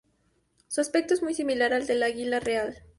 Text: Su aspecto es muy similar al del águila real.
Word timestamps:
Su 0.67 0.81
aspecto 0.81 1.13
es 1.13 1.21
muy 1.21 1.35
similar 1.35 1.73
al 1.75 1.85
del 1.85 2.01
águila 2.01 2.39
real. 2.39 2.75